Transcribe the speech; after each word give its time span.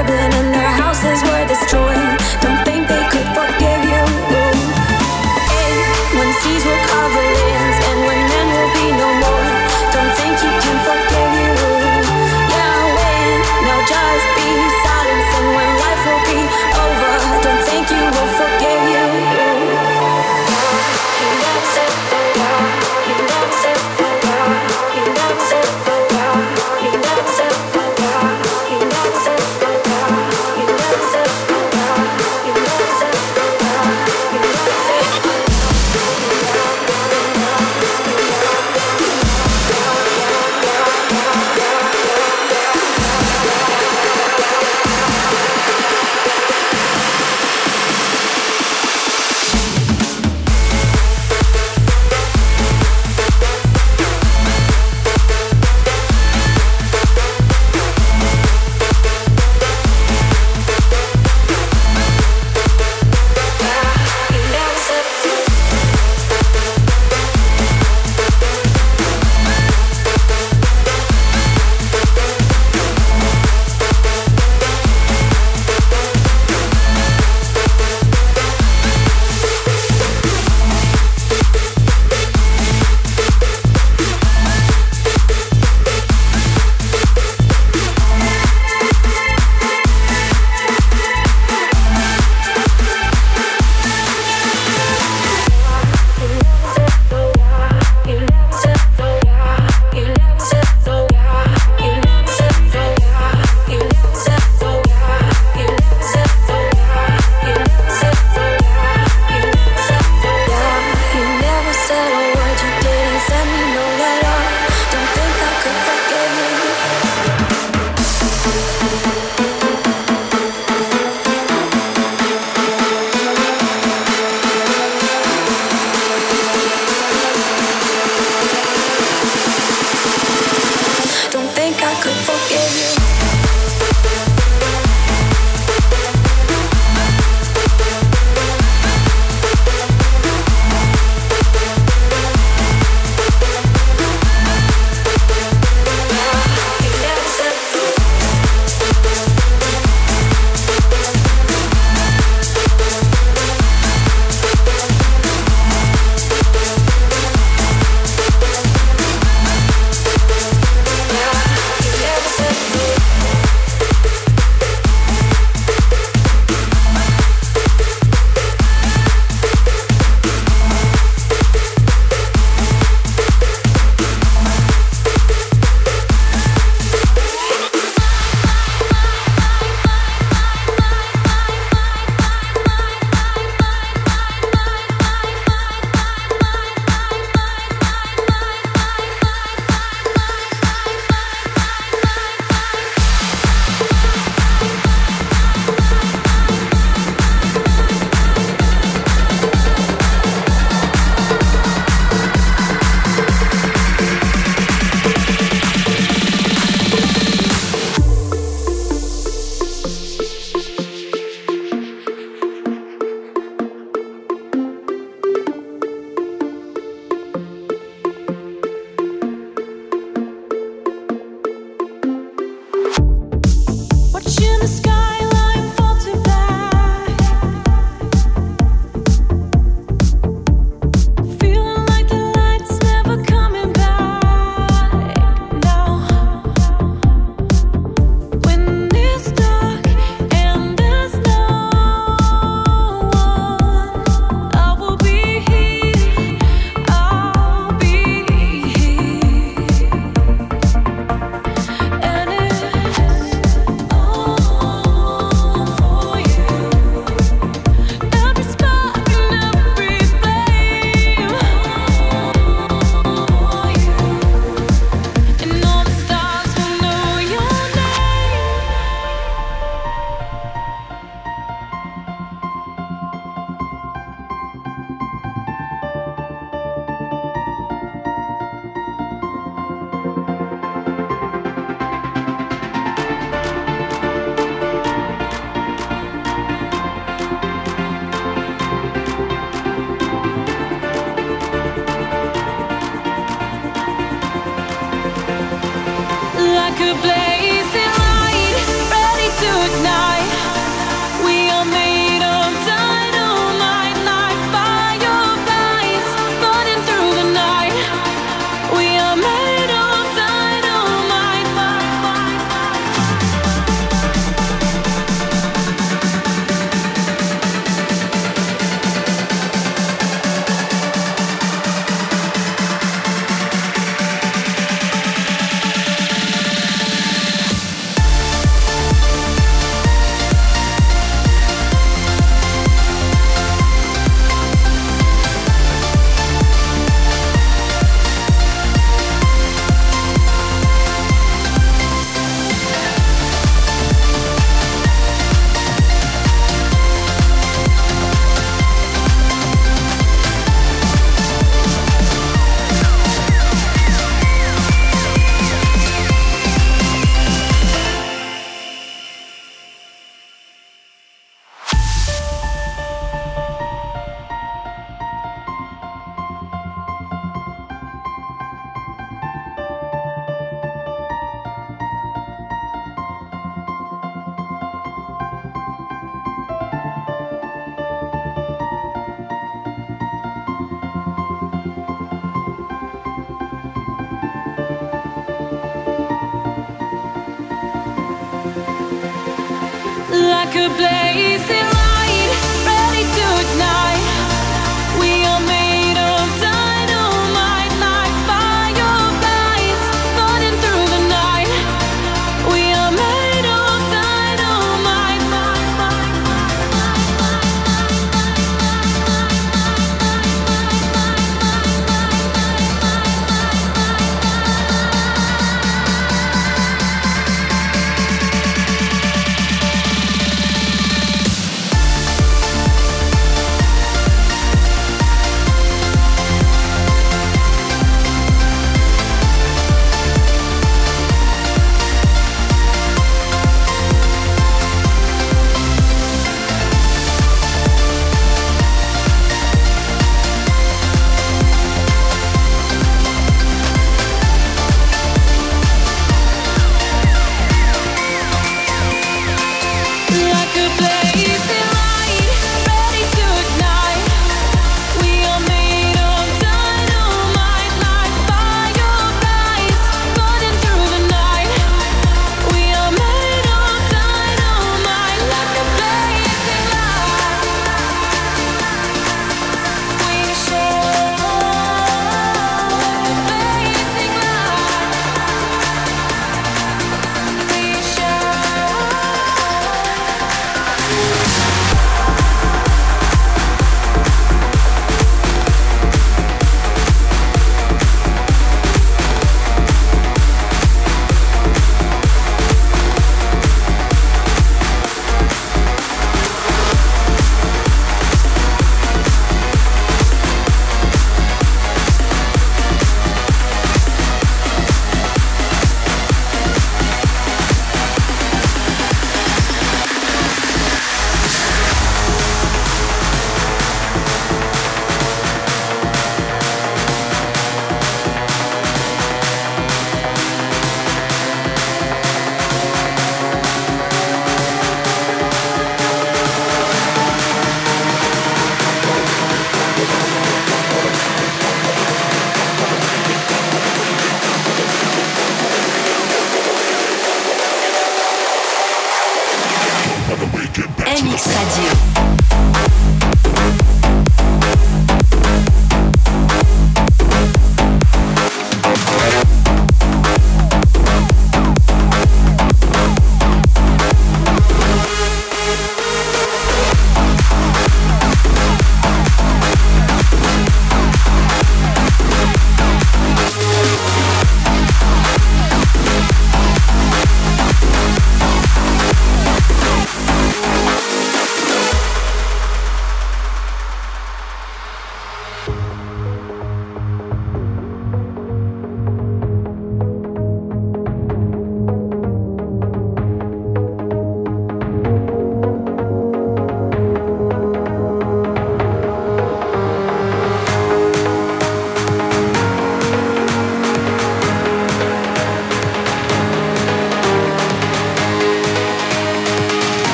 Just 0.00 0.08
be 0.08 0.16
silence 0.16 0.49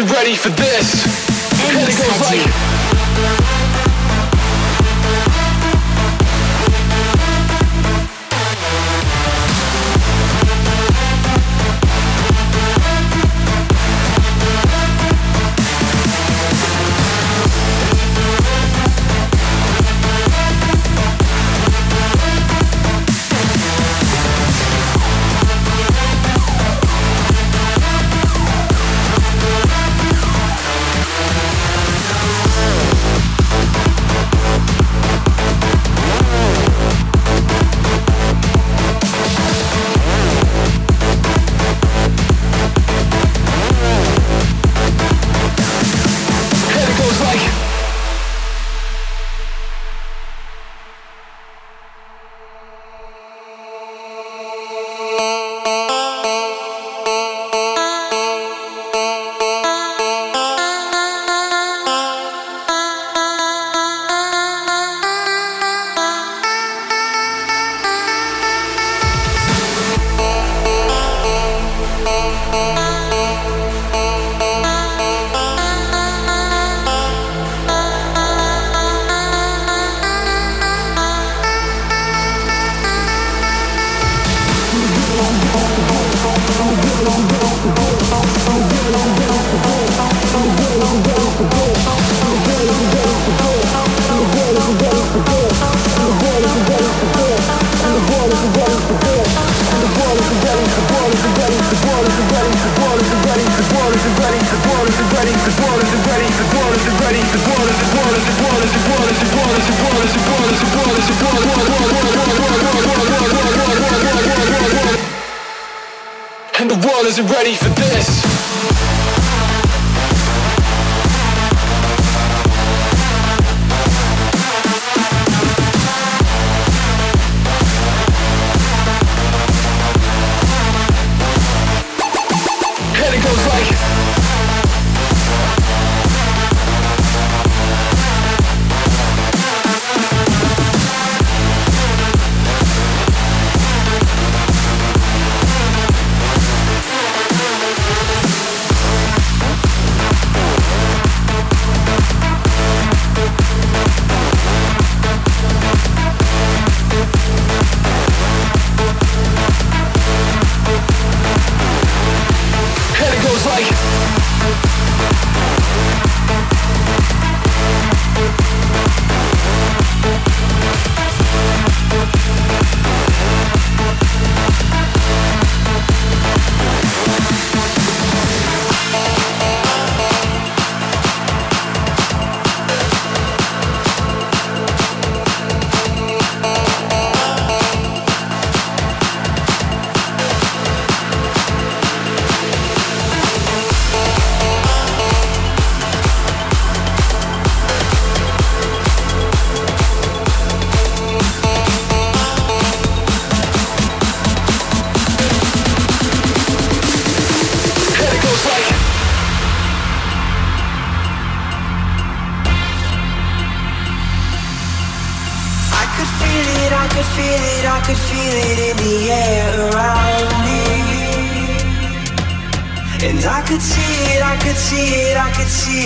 wasn't 0.00 0.16
ready 0.16 0.36
for 0.36 0.50
this. 0.50 1.04
And 1.70 1.88
it 1.88 1.96
goes 1.98 2.20
like. 2.20 3.47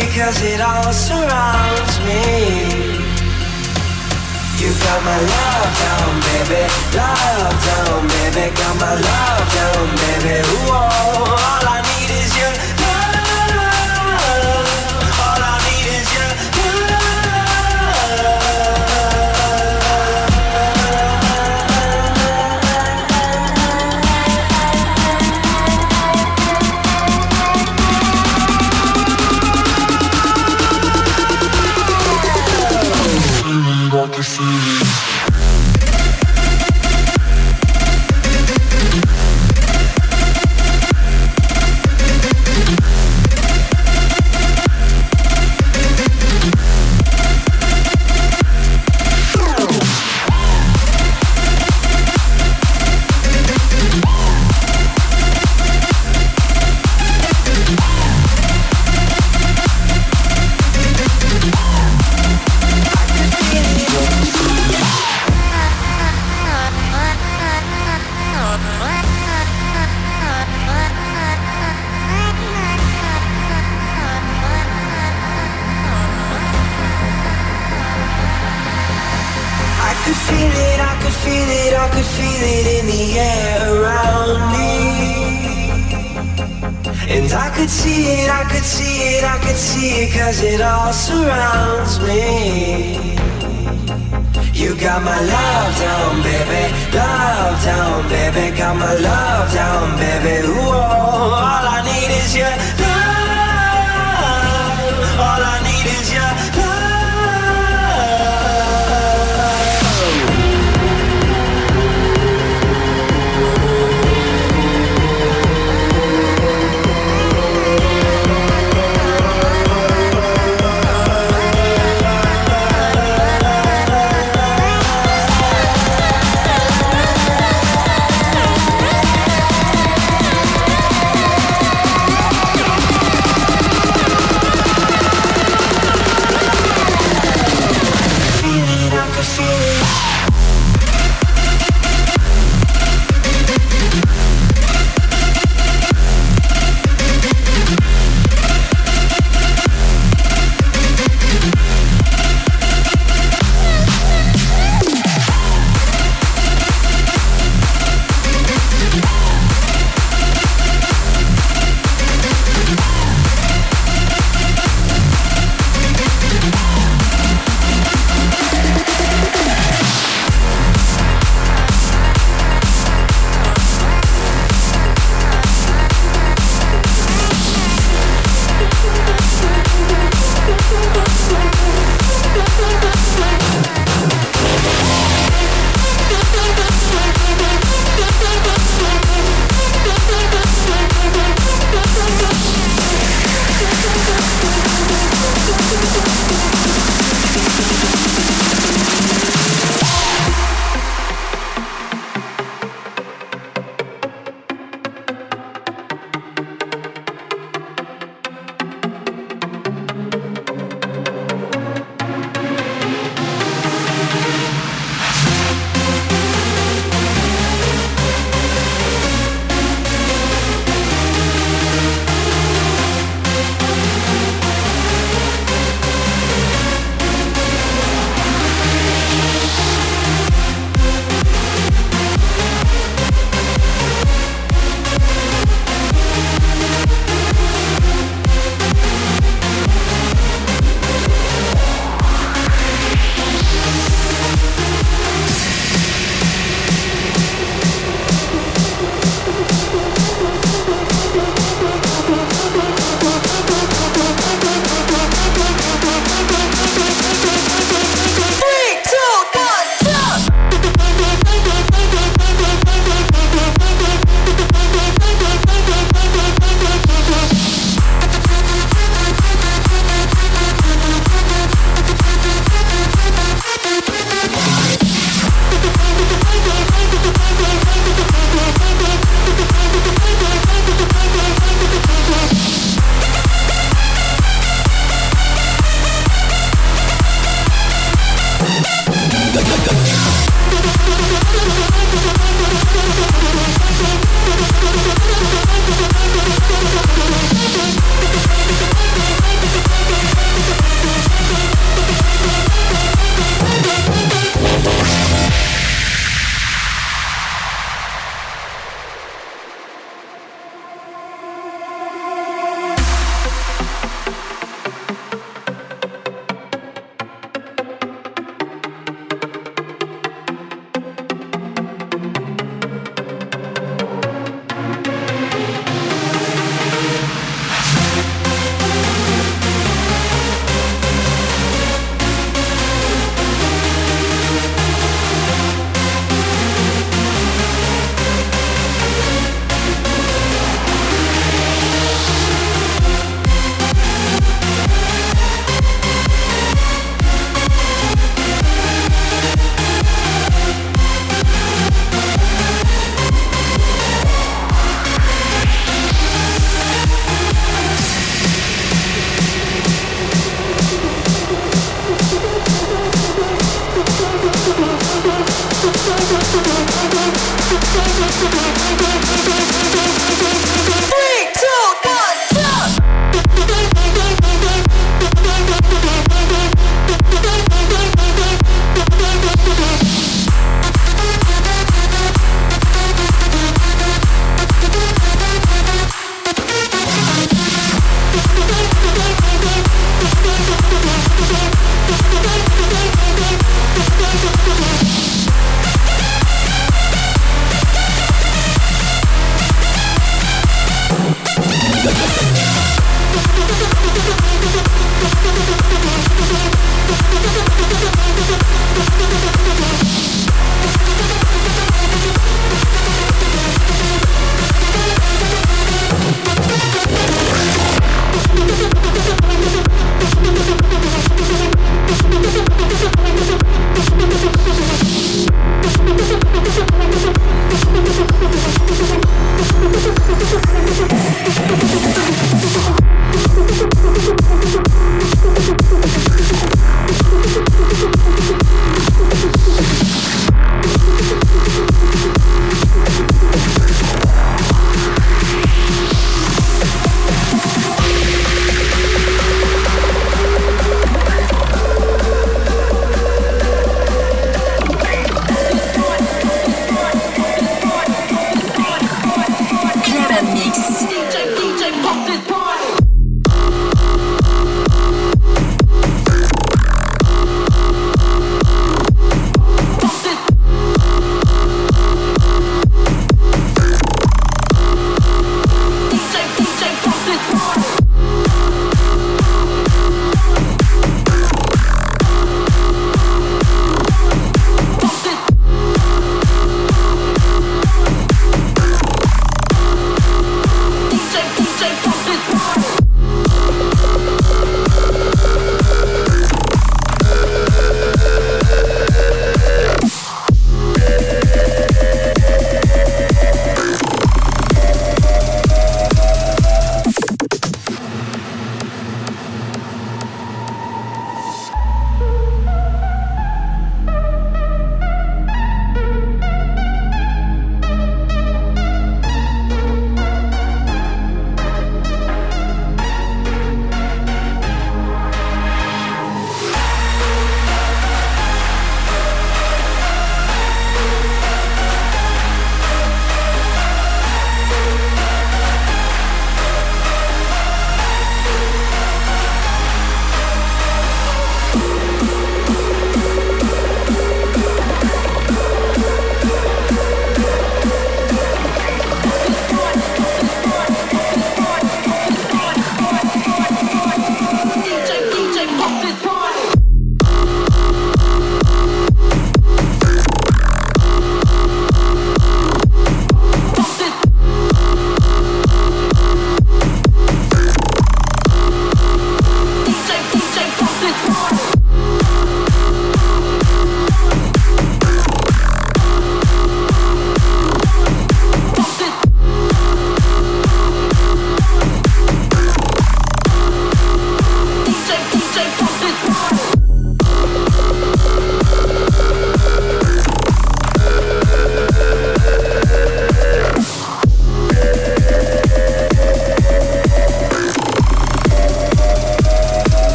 because 0.00 0.42
it 0.42 0.60
all 0.60 0.92
surrounds 0.92 1.96
me. 2.04 2.20
You 4.60 4.70
got 4.84 4.98
my 5.04 5.18
love 5.32 5.70
down, 5.80 6.12
baby, 6.28 6.62
love 6.96 7.56
down, 7.68 8.00
baby, 8.08 8.44
got 8.56 8.74
my 8.80 8.94
love 9.08 9.46
down, 9.56 9.86
baby. 10.02 10.36
Ooh, 10.52 10.72
all 10.72 11.64
I 11.76 11.80
need 11.88 12.10
is 12.20 12.32
you. 12.36 12.75
Could 80.06 80.22
feel 80.30 80.54
it, 80.70 80.78
I 80.78 80.94
could 81.02 81.16
feel 81.24 81.48
it, 81.62 81.74
I 81.74 81.88
could 81.90 82.10
feel 82.16 82.42
it 82.54 82.66
in 82.78 82.86
the 82.94 83.04
air 83.18 83.58
around 83.74 84.38
me. 84.54 84.74
And 87.16 87.26
I 87.32 87.48
could 87.56 87.68
see 87.68 88.02
it, 88.22 88.30
I 88.30 88.44
could 88.50 88.62
see 88.62 89.16
it, 89.16 89.24
I 89.24 89.38
could 89.44 89.56
see 89.56 90.04
it, 90.04 90.12
cause 90.14 90.42
it 90.42 90.60
all 90.60 90.92
surrounds 90.92 91.98
me. 92.06 93.16
You 94.54 94.76
got 94.78 95.02
my 95.02 95.18
love 95.34 95.72
down, 95.82 96.22
baby, 96.22 96.62
love 96.94 97.56
down, 97.64 98.08
baby, 98.08 98.56
got 98.56 98.76
my 98.76 98.94
love 98.94 99.52
down, 99.52 99.96
baby. 99.98 100.46
Ooh, 100.46 100.70
all 100.70 101.66
I 101.76 101.82
need 101.90 102.10
is 102.22 102.32
your 102.40 102.54
love, 102.82 103.18
all 105.26 105.42
I 105.54 105.56
need 105.66 105.86
is 105.98 106.08
your 106.14 106.65